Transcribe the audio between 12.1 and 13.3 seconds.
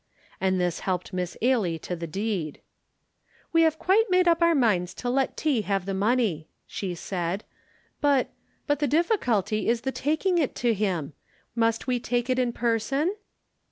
it in person?"